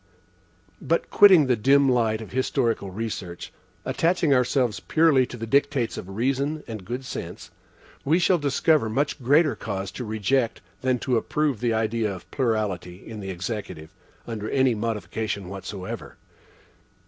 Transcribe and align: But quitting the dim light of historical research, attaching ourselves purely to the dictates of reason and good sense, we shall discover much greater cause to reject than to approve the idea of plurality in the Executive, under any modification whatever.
But 0.81 1.11
quitting 1.11 1.45
the 1.45 1.55
dim 1.55 1.87
light 1.87 2.21
of 2.21 2.31
historical 2.31 2.89
research, 2.89 3.53
attaching 3.85 4.33
ourselves 4.33 4.79
purely 4.79 5.27
to 5.27 5.37
the 5.37 5.45
dictates 5.45 5.95
of 5.95 6.09
reason 6.09 6.63
and 6.67 6.83
good 6.83 7.05
sense, 7.05 7.51
we 8.03 8.17
shall 8.17 8.39
discover 8.39 8.89
much 8.89 9.21
greater 9.21 9.55
cause 9.55 9.91
to 9.91 10.03
reject 10.03 10.59
than 10.81 10.97
to 10.97 11.17
approve 11.17 11.59
the 11.59 11.75
idea 11.75 12.11
of 12.11 12.31
plurality 12.31 13.05
in 13.07 13.19
the 13.19 13.29
Executive, 13.29 13.93
under 14.25 14.49
any 14.49 14.73
modification 14.73 15.49
whatever. 15.49 16.17